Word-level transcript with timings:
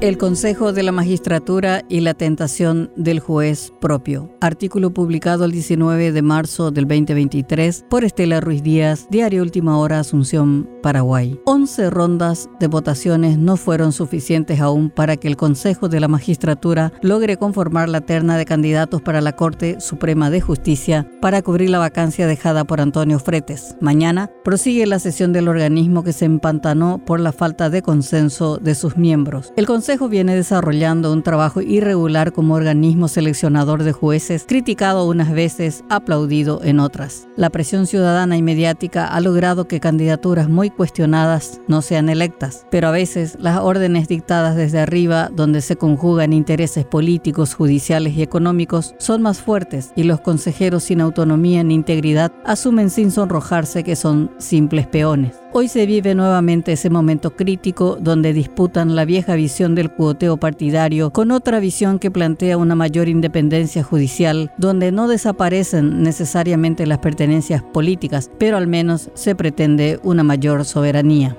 El 0.00 0.16
Consejo 0.16 0.72
de 0.72 0.84
la 0.84 0.92
Magistratura 0.92 1.82
y 1.88 2.02
la 2.02 2.14
tentación 2.14 2.92
del 2.94 3.18
juez 3.18 3.72
propio. 3.80 4.32
Artículo 4.40 4.94
publicado 4.94 5.44
el 5.44 5.50
19 5.50 6.12
de 6.12 6.22
marzo 6.22 6.70
del 6.70 6.86
2023 6.86 7.84
por 7.90 8.04
Estela 8.04 8.40
Ruiz 8.40 8.62
Díaz, 8.62 9.08
Diario 9.10 9.42
Última 9.42 9.76
Hora, 9.76 9.98
Asunción, 9.98 10.70
Paraguay. 10.84 11.40
11 11.46 11.90
rondas 11.90 12.48
de 12.60 12.68
votaciones 12.68 13.38
no 13.38 13.56
fueron 13.56 13.90
suficientes 13.90 14.60
aún 14.60 14.88
para 14.88 15.16
que 15.16 15.26
el 15.26 15.36
Consejo 15.36 15.88
de 15.88 15.98
la 15.98 16.06
Magistratura 16.06 16.92
logre 17.02 17.36
conformar 17.36 17.88
la 17.88 18.00
terna 18.00 18.38
de 18.38 18.44
candidatos 18.44 19.02
para 19.02 19.20
la 19.20 19.34
Corte 19.34 19.80
Suprema 19.80 20.30
de 20.30 20.40
Justicia 20.40 21.10
para 21.20 21.42
cubrir 21.42 21.70
la 21.70 21.80
vacancia 21.80 22.28
dejada 22.28 22.62
por 22.62 22.80
Antonio 22.80 23.18
Fretes. 23.18 23.74
Mañana 23.80 24.30
prosigue 24.44 24.86
la 24.86 25.00
sesión 25.00 25.32
del 25.32 25.48
organismo 25.48 26.04
que 26.04 26.12
se 26.12 26.24
empantanó 26.24 27.04
por 27.04 27.18
la 27.18 27.32
falta 27.32 27.68
de 27.68 27.82
consenso 27.82 28.58
de 28.58 28.76
sus 28.76 28.96
miembros. 28.96 29.52
El 29.56 29.66
Consejo 29.66 29.87
viene 30.10 30.34
desarrollando 30.34 31.10
un 31.10 31.22
trabajo 31.22 31.62
irregular 31.62 32.32
como 32.32 32.54
organismo 32.54 33.08
seleccionador 33.08 33.84
de 33.84 33.92
jueces, 33.92 34.44
criticado 34.46 35.08
unas 35.08 35.32
veces, 35.32 35.82
aplaudido 35.88 36.60
en 36.62 36.78
otras. 36.78 37.26
La 37.36 37.48
presión 37.48 37.86
ciudadana 37.86 38.36
y 38.36 38.42
mediática 38.42 39.06
ha 39.06 39.20
logrado 39.20 39.66
que 39.66 39.80
candidaturas 39.80 40.50
muy 40.50 40.68
cuestionadas 40.68 41.62
no 41.68 41.80
sean 41.80 42.10
electas, 42.10 42.66
pero 42.70 42.88
a 42.88 42.90
veces 42.90 43.38
las 43.40 43.60
órdenes 43.60 44.08
dictadas 44.08 44.56
desde 44.56 44.78
arriba, 44.78 45.30
donde 45.34 45.62
se 45.62 45.76
conjugan 45.76 46.34
intereses 46.34 46.84
políticos, 46.84 47.54
judiciales 47.54 48.14
y 48.14 48.22
económicos, 48.22 48.94
son 48.98 49.22
más 49.22 49.40
fuertes 49.40 49.92
y 49.96 50.02
los 50.02 50.20
consejeros 50.20 50.84
sin 50.84 51.00
autonomía 51.00 51.64
ni 51.64 51.74
integridad 51.74 52.30
asumen 52.44 52.90
sin 52.90 53.10
sonrojarse 53.10 53.84
que 53.84 53.96
son 53.96 54.30
simples 54.36 54.86
peones. 54.86 55.32
Hoy 55.60 55.66
se 55.66 55.86
vive 55.86 56.14
nuevamente 56.14 56.74
ese 56.74 56.88
momento 56.88 57.34
crítico 57.34 57.98
donde 58.00 58.32
disputan 58.32 58.94
la 58.94 59.04
vieja 59.04 59.34
visión 59.34 59.74
del 59.74 59.90
cuoteo 59.90 60.36
partidario 60.36 61.12
con 61.12 61.32
otra 61.32 61.58
visión 61.58 61.98
que 61.98 62.12
plantea 62.12 62.56
una 62.56 62.76
mayor 62.76 63.08
independencia 63.08 63.82
judicial, 63.82 64.52
donde 64.56 64.92
no 64.92 65.08
desaparecen 65.08 66.04
necesariamente 66.04 66.86
las 66.86 66.98
pertenencias 66.98 67.60
políticas, 67.60 68.30
pero 68.38 68.56
al 68.56 68.68
menos 68.68 69.10
se 69.14 69.34
pretende 69.34 69.98
una 70.04 70.22
mayor 70.22 70.64
soberanía. 70.64 71.36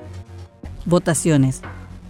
Votaciones. 0.83 1.61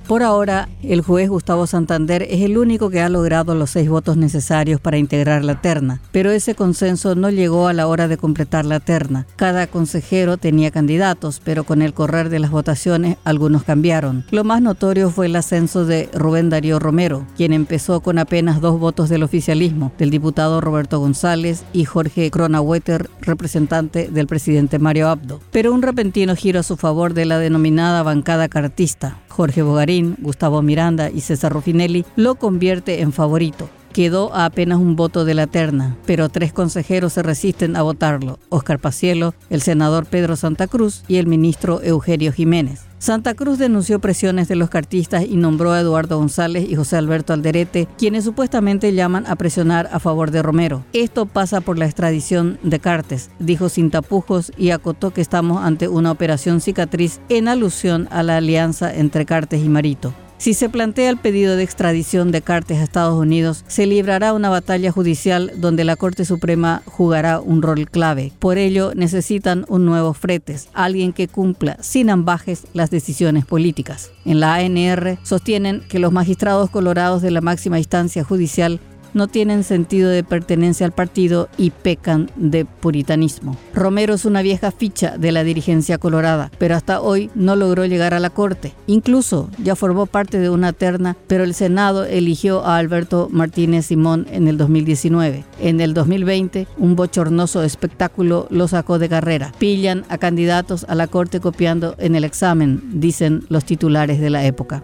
Por 0.09 0.23
ahora, 0.23 0.69
el 0.81 1.01
juez 1.01 1.29
Gustavo 1.29 1.67
Santander 1.67 2.23
es 2.23 2.41
el 2.41 2.57
único 2.57 2.89
que 2.89 2.99
ha 2.99 3.09
logrado 3.09 3.53
los 3.53 3.69
seis 3.69 3.87
votos 3.87 4.17
necesarios 4.17 4.81
para 4.81 4.97
integrar 4.97 5.45
la 5.45 5.61
terna, 5.61 6.01
pero 6.11 6.31
ese 6.31 6.55
consenso 6.55 7.13
no 7.13 7.29
llegó 7.29 7.67
a 7.67 7.73
la 7.73 7.85
hora 7.85 8.07
de 8.07 8.17
completar 8.17 8.65
la 8.65 8.79
terna. 8.79 9.27
Cada 9.35 9.67
consejero 9.67 10.37
tenía 10.37 10.71
candidatos, 10.71 11.39
pero 11.43 11.63
con 11.63 11.83
el 11.83 11.93
correr 11.93 12.29
de 12.29 12.39
las 12.39 12.49
votaciones 12.49 13.17
algunos 13.23 13.61
cambiaron. 13.61 14.25
Lo 14.31 14.43
más 14.43 14.63
notorio 14.63 15.11
fue 15.11 15.27
el 15.27 15.35
ascenso 15.35 15.85
de 15.85 16.09
Rubén 16.11 16.49
Darío 16.49 16.79
Romero, 16.79 17.27
quien 17.37 17.53
empezó 17.53 18.01
con 18.01 18.17
apenas 18.17 18.61
dos 18.61 18.79
votos 18.79 19.09
del 19.09 19.21
oficialismo, 19.21 19.91
del 19.99 20.09
diputado 20.09 20.59
Roberto 20.59 20.97
González 20.97 21.65
y 21.71 21.85
Jorge 21.85 22.31
Cronawetter, 22.31 23.11
representante 23.21 24.07
del 24.07 24.25
presidente 24.25 24.79
Mario 24.79 25.07
Abdo. 25.07 25.39
Pero 25.51 25.71
un 25.71 25.83
repentino 25.83 26.35
giro 26.35 26.61
a 26.61 26.63
su 26.63 26.77
favor 26.77 27.13
de 27.13 27.25
la 27.25 27.37
denominada 27.37 28.01
bancada 28.01 28.49
cartista. 28.49 29.19
Jorge 29.39 29.61
Bogarín, 29.61 30.17
Gustavo 30.19 30.61
Miranda 30.61 31.09
y 31.09 31.21
César 31.21 31.53
Ruffinelli 31.53 32.03
lo 32.17 32.35
convierte 32.35 32.99
en 32.99 33.13
favorito. 33.13 33.69
Quedó 33.93 34.35
a 34.35 34.43
apenas 34.43 34.79
un 34.79 34.97
voto 34.97 35.23
de 35.23 35.33
la 35.33 35.47
terna, 35.47 35.95
pero 36.05 36.27
tres 36.27 36.51
consejeros 36.51 37.13
se 37.13 37.23
resisten 37.23 37.77
a 37.77 37.81
votarlo, 37.81 38.37
Oscar 38.49 38.79
Pacielo, 38.79 39.33
el 39.49 39.61
senador 39.61 40.07
Pedro 40.07 40.35
Santa 40.35 40.67
Cruz 40.67 41.05
y 41.07 41.19
el 41.19 41.27
ministro 41.27 41.81
Eugenio 41.81 42.33
Jiménez. 42.33 42.88
Santa 42.99 43.33
Cruz 43.33 43.57
denunció 43.57 43.99
presiones 43.99 44.49
de 44.49 44.57
los 44.57 44.69
cartistas 44.69 45.23
y 45.23 45.37
nombró 45.37 45.71
a 45.71 45.79
Eduardo 45.79 46.17
González 46.17 46.69
y 46.69 46.75
José 46.75 46.97
Alberto 46.97 47.31
Alderete, 47.31 47.87
quienes 47.97 48.25
supuestamente 48.25 48.93
llaman 48.93 49.25
a 49.25 49.37
presionar 49.37 49.89
a 49.93 49.99
favor 49.99 50.31
de 50.31 50.43
Romero. 50.43 50.83
Esto 50.91 51.25
pasa 51.25 51.61
por 51.61 51.77
la 51.77 51.85
extradición 51.85 52.59
de 52.61 52.79
Cartes, 52.79 53.31
dijo 53.39 53.69
sin 53.69 53.89
tapujos 53.89 54.51
y 54.57 54.71
acotó 54.71 55.11
que 55.11 55.21
estamos 55.21 55.63
ante 55.63 55.87
una 55.87 56.11
operación 56.11 56.59
cicatriz 56.59 57.21
en 57.29 57.47
alusión 57.47 58.09
a 58.11 58.21
la 58.21 58.35
alianza 58.35 58.93
entre 58.93 59.25
Cartes 59.25 59.63
y 59.63 59.69
Marito. 59.69 60.13
Si 60.39 60.53
se 60.53 60.69
plantea 60.69 61.09
el 61.09 61.17
pedido 61.17 61.57
de 61.57 61.63
extradición 61.63 62.31
de 62.31 62.41
Cartes 62.41 62.77
a 62.77 62.83
Estados 62.83 63.19
Unidos, 63.19 63.65
se 63.67 63.85
librará 63.85 64.31
una 64.31 64.47
batalla 64.47 64.89
judicial 64.89 65.51
donde 65.57 65.83
la 65.83 65.97
Corte 65.97 66.23
Suprema 66.23 66.81
jugará 66.85 67.41
un 67.41 67.61
rol 67.61 67.89
clave. 67.91 68.31
Por 68.39 68.57
ello, 68.57 68.93
necesitan 68.95 69.65
un 69.67 69.83
nuevo 69.83 70.13
fretes, 70.13 70.69
alguien 70.73 71.11
que 71.11 71.27
cumpla 71.27 71.75
sin 71.81 72.09
ambajes 72.09 72.67
las 72.71 72.89
decisiones 72.89 73.45
políticas. 73.45 74.11
En 74.23 74.39
la 74.39 74.55
ANR 74.55 75.17
sostienen 75.23 75.81
que 75.89 75.99
los 75.99 76.13
magistrados 76.13 76.69
colorados 76.69 77.21
de 77.21 77.31
la 77.31 77.41
máxima 77.41 77.77
instancia 77.77 78.23
judicial 78.23 78.79
no 79.13 79.27
tienen 79.27 79.63
sentido 79.63 80.09
de 80.09 80.23
pertenencia 80.23 80.85
al 80.85 80.91
partido 80.91 81.49
y 81.57 81.71
pecan 81.71 82.29
de 82.35 82.65
puritanismo. 82.65 83.57
Romero 83.73 84.13
es 84.13 84.25
una 84.25 84.41
vieja 84.41 84.71
ficha 84.71 85.17
de 85.17 85.31
la 85.31 85.43
dirigencia 85.43 85.97
colorada, 85.97 86.51
pero 86.57 86.75
hasta 86.75 87.01
hoy 87.01 87.29
no 87.35 87.55
logró 87.55 87.85
llegar 87.85 88.13
a 88.13 88.19
la 88.19 88.29
corte. 88.29 88.73
Incluso 88.87 89.49
ya 89.63 89.75
formó 89.75 90.05
parte 90.05 90.39
de 90.39 90.49
una 90.49 90.73
terna, 90.73 91.15
pero 91.27 91.43
el 91.43 91.53
Senado 91.53 92.05
eligió 92.05 92.65
a 92.65 92.77
Alberto 92.77 93.29
Martínez 93.31 93.87
Simón 93.87 94.27
en 94.31 94.47
el 94.47 94.57
2019. 94.57 95.45
En 95.59 95.81
el 95.81 95.93
2020, 95.93 96.67
un 96.77 96.95
bochornoso 96.95 97.63
espectáculo 97.63 98.47
lo 98.49 98.67
sacó 98.67 98.99
de 98.99 99.09
carrera. 99.09 99.51
Pillan 99.57 100.05
a 100.09 100.17
candidatos 100.17 100.85
a 100.87 100.95
la 100.95 101.07
corte 101.07 101.39
copiando 101.39 101.95
en 101.97 102.15
el 102.15 102.23
examen, 102.23 102.81
dicen 102.99 103.43
los 103.49 103.65
titulares 103.65 104.19
de 104.19 104.29
la 104.29 104.45
época. 104.45 104.83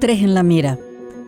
Tres 0.00 0.22
en 0.22 0.34
la 0.34 0.42
mira. 0.42 0.78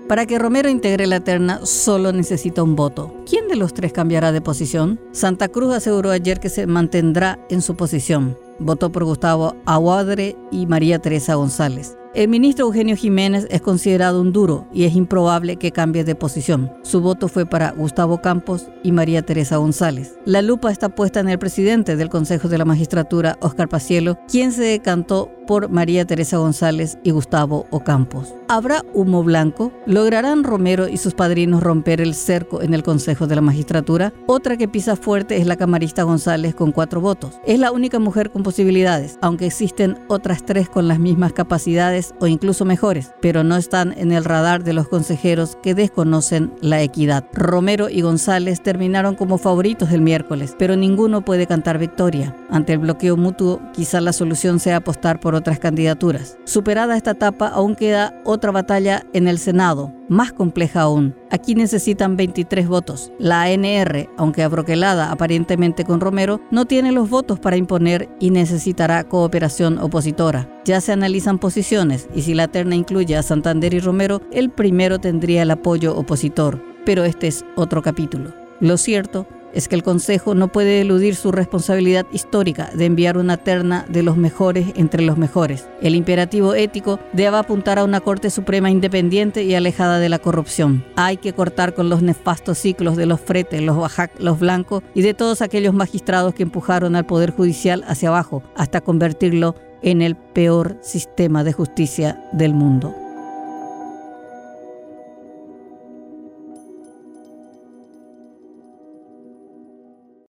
Para 0.08 0.26
que 0.26 0.38
Romero 0.38 0.68
integre 0.68 1.06
la 1.06 1.20
terna 1.20 1.64
solo 1.64 2.12
necesita 2.12 2.62
un 2.62 2.76
voto. 2.76 3.14
¿Quién 3.28 3.48
de 3.48 3.56
los 3.56 3.72
tres 3.72 3.92
cambiará 3.92 4.32
de 4.32 4.42
posición? 4.42 5.00
Santa 5.12 5.48
Cruz 5.48 5.72
aseguró 5.72 6.10
ayer 6.10 6.40
que 6.40 6.50
se 6.50 6.66
mantendrá 6.66 7.38
en 7.48 7.62
su 7.62 7.74
posición. 7.74 8.36
Votó 8.58 8.92
por 8.92 9.04
Gustavo 9.04 9.56
Aguadre 9.64 10.36
y 10.50 10.66
María 10.66 10.98
Teresa 10.98 11.36
González. 11.36 11.96
El 12.14 12.28
ministro 12.28 12.66
Eugenio 12.66 12.94
Jiménez 12.94 13.48
es 13.50 13.60
considerado 13.60 14.20
un 14.20 14.32
duro 14.32 14.68
y 14.72 14.84
es 14.84 14.94
improbable 14.94 15.56
que 15.56 15.72
cambie 15.72 16.04
de 16.04 16.14
posición. 16.14 16.70
Su 16.82 17.00
voto 17.00 17.26
fue 17.26 17.44
para 17.44 17.72
Gustavo 17.72 18.20
Campos 18.22 18.68
y 18.84 18.92
María 18.92 19.22
Teresa 19.22 19.56
González. 19.56 20.14
La 20.24 20.40
lupa 20.40 20.70
está 20.70 20.90
puesta 20.90 21.18
en 21.18 21.28
el 21.28 21.40
presidente 21.40 21.96
del 21.96 22.10
Consejo 22.10 22.48
de 22.48 22.58
la 22.58 22.64
Magistratura, 22.64 23.36
Oscar 23.40 23.68
Pacielo, 23.68 24.16
quien 24.30 24.52
se 24.52 24.62
decantó 24.62 25.28
por 25.46 25.68
María 25.68 26.04
Teresa 26.04 26.38
González 26.38 26.98
y 27.02 27.10
Gustavo 27.10 27.66
Ocampos. 27.70 28.34
¿Habrá 28.48 28.82
humo 28.92 29.22
blanco? 29.22 29.72
¿Lograrán 29.86 30.44
Romero 30.44 30.88
y 30.88 30.98
sus 30.98 31.14
padrinos 31.14 31.62
romper 31.62 32.00
el 32.00 32.14
cerco 32.14 32.62
en 32.62 32.74
el 32.74 32.82
Consejo 32.82 33.26
de 33.26 33.34
la 33.34 33.40
Magistratura? 33.40 34.12
Otra 34.26 34.56
que 34.56 34.68
pisa 34.68 34.96
fuerte 34.96 35.38
es 35.38 35.46
la 35.46 35.56
camarista 35.56 36.02
González 36.02 36.54
con 36.54 36.72
cuatro 36.72 37.00
votos. 37.00 37.40
Es 37.46 37.58
la 37.58 37.72
única 37.72 37.98
mujer 37.98 38.30
con 38.30 38.42
posibilidades, 38.42 39.18
aunque 39.22 39.46
existen 39.46 39.98
otras 40.08 40.44
tres 40.44 40.68
con 40.68 40.88
las 40.88 40.98
mismas 40.98 41.32
capacidades 41.32 42.14
o 42.20 42.26
incluso 42.26 42.64
mejores, 42.64 43.12
pero 43.20 43.44
no 43.44 43.56
están 43.56 43.94
en 43.96 44.12
el 44.12 44.24
radar 44.24 44.62
de 44.62 44.74
los 44.74 44.88
consejeros 44.88 45.56
que 45.62 45.74
desconocen 45.74 46.52
la 46.60 46.82
equidad. 46.82 47.24
Romero 47.32 47.88
y 47.88 48.02
González 48.02 48.62
terminaron 48.62 49.14
como 49.14 49.38
favoritos 49.38 49.90
el 49.90 50.00
miércoles, 50.00 50.54
pero 50.58 50.76
ninguno 50.76 51.24
puede 51.24 51.46
cantar 51.46 51.78
victoria. 51.78 52.36
Ante 52.50 52.74
el 52.74 52.78
bloqueo 52.80 53.16
mutuo, 53.16 53.60
quizá 53.72 54.00
la 54.00 54.12
solución 54.12 54.60
sea 54.60 54.76
apostar 54.76 55.20
otras 55.34 55.58
candidaturas. 55.58 56.38
Superada 56.44 56.96
esta 56.96 57.12
etapa, 57.12 57.48
aún 57.48 57.74
queda 57.74 58.20
otra 58.24 58.50
batalla 58.50 59.04
en 59.12 59.28
el 59.28 59.38
Senado, 59.38 59.92
más 60.08 60.32
compleja 60.32 60.82
aún. 60.82 61.14
Aquí 61.30 61.54
necesitan 61.54 62.16
23 62.16 62.68
votos. 62.68 63.12
La 63.18 63.42
ANR, 63.42 64.08
aunque 64.16 64.42
abroquelada 64.42 65.10
aparentemente 65.10 65.84
con 65.84 66.00
Romero, 66.00 66.40
no 66.50 66.64
tiene 66.64 66.92
los 66.92 67.10
votos 67.10 67.40
para 67.40 67.56
imponer 67.56 68.08
y 68.20 68.30
necesitará 68.30 69.04
cooperación 69.04 69.78
opositora. 69.78 70.48
Ya 70.64 70.80
se 70.80 70.92
analizan 70.92 71.38
posiciones 71.38 72.08
y 72.14 72.22
si 72.22 72.34
la 72.34 72.48
terna 72.48 72.74
incluye 72.74 73.16
a 73.16 73.22
Santander 73.22 73.74
y 73.74 73.80
Romero, 73.80 74.20
el 74.32 74.50
primero 74.50 74.98
tendría 74.98 75.42
el 75.42 75.50
apoyo 75.50 75.96
opositor. 75.96 76.62
Pero 76.84 77.04
este 77.04 77.28
es 77.28 77.44
otro 77.56 77.82
capítulo. 77.82 78.34
Lo 78.60 78.76
cierto 78.76 79.26
es 79.54 79.68
que 79.68 79.76
el 79.76 79.82
Consejo 79.82 80.34
no 80.34 80.48
puede 80.48 80.80
eludir 80.80 81.14
su 81.16 81.32
responsabilidad 81.32 82.06
histórica 82.12 82.70
de 82.74 82.84
enviar 82.86 83.16
una 83.16 83.36
terna 83.36 83.86
de 83.88 84.02
los 84.02 84.16
mejores 84.16 84.66
entre 84.74 85.02
los 85.02 85.16
mejores. 85.16 85.66
El 85.80 85.94
imperativo 85.94 86.54
ético 86.54 86.98
debe 87.12 87.36
apuntar 87.36 87.78
a 87.78 87.84
una 87.84 88.00
Corte 88.00 88.30
Suprema 88.30 88.70
independiente 88.70 89.44
y 89.44 89.54
alejada 89.54 89.98
de 89.98 90.08
la 90.08 90.18
corrupción. 90.18 90.84
Hay 90.96 91.16
que 91.16 91.32
cortar 91.32 91.74
con 91.74 91.88
los 91.88 92.02
nefastos 92.02 92.58
ciclos 92.58 92.96
de 92.96 93.06
los 93.06 93.20
fretes, 93.20 93.62
los 93.62 93.76
bajac, 93.76 94.12
los 94.18 94.38
blancos 94.38 94.82
y 94.94 95.02
de 95.02 95.14
todos 95.14 95.40
aquellos 95.40 95.74
magistrados 95.74 96.34
que 96.34 96.42
empujaron 96.42 96.96
al 96.96 97.06
Poder 97.06 97.30
Judicial 97.30 97.84
hacia 97.86 98.08
abajo 98.08 98.42
hasta 98.56 98.80
convertirlo 98.80 99.54
en 99.82 100.02
el 100.02 100.16
peor 100.16 100.78
sistema 100.80 101.44
de 101.44 101.52
justicia 101.52 102.18
del 102.32 102.54
mundo. 102.54 103.03